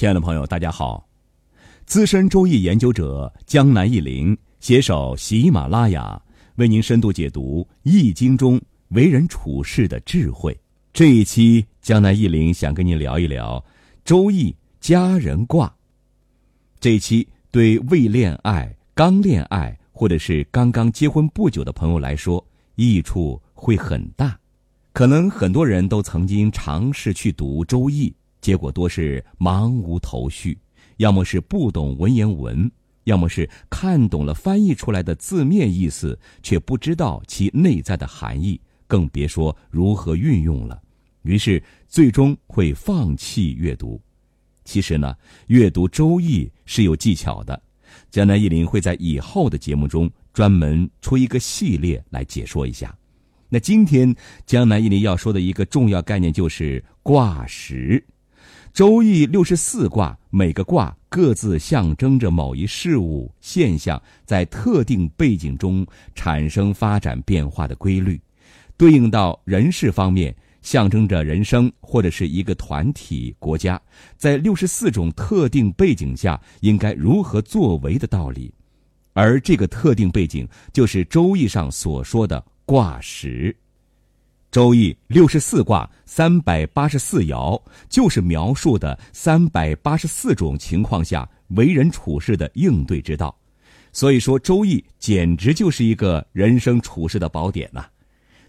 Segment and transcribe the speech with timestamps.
[0.00, 1.06] 亲爱的朋友，大家好！
[1.84, 6.18] 资深周易研究者江南一林携手喜马拉雅，
[6.54, 8.58] 为您深度解读《易经》中
[8.92, 10.58] 为人处事的智慧。
[10.94, 13.62] 这一期，江南一林想跟您聊一聊
[14.02, 15.70] 周易家人卦。
[16.80, 22.42] 这一期对未恋爱、刚恋爱或者是刚刚结婚不久的朋友来说，
[22.74, 24.34] 益处会很大。
[24.94, 30.58] 可能很多人都曾经尝试去读周易，结果多是茫无头绪，
[30.96, 32.70] 要么是不懂文言文，
[33.04, 40.80] 要么是看懂了翻译出来的字面意思，却不知道其内在的含义，更别说如何运用了。
[41.22, 44.00] 于是最终会放弃阅读。
[44.64, 45.14] 其实呢，
[45.48, 47.60] 阅读周易是有技巧的，
[48.10, 52.96] 江南一林会在以后的节目中专门出一个系列来解说一下。
[53.48, 54.14] 那今天
[54.46, 58.02] 江南一林要说的一个重要概念就是卦时。
[58.72, 68.20] 周易六十四卦，每个卦各自象征着某一事物现象在特定背景中产生发展变化的规律，
[68.76, 73.80] 对应到人事方面，象征着人生或者是一个团体、国家
[74.16, 78.54] 在六十四种特定背景下应该如何作为的道理，
[79.14, 82.42] 而这个特定背景就是周易上所说的。
[82.64, 83.54] 卦时，
[84.50, 93.32] 周易六十四卦三百八十四爻，就是描述的三百八十四种情况下为人处事的应对之道。
[93.92, 97.84] 所以说，周易简直就是一个人生处事的宝典呐！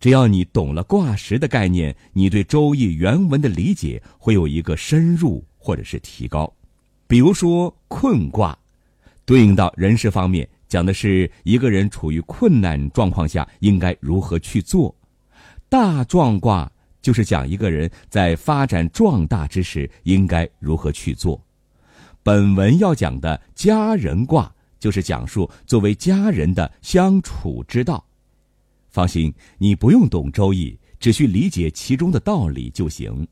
[0.00, 6.52] 只要你懂了卦时的概念，你对周易原文的理解会有一个深入或者是提高。
[7.06, 8.58] 比如说困卦，
[9.24, 10.48] 对应到人事方面。
[10.66, 14.92] 讲的是一个人处于困难状况下应该如何去做，
[15.74, 16.70] 大壮卦
[17.02, 21.44] 就是讲一个人在发展壮大之时应该如何去做。
[22.22, 28.06] 本文要讲的家人卦就是讲述作为家人的相处之道。
[28.88, 33.26] 放心，你不用懂周易，只需理解其中的道理就行。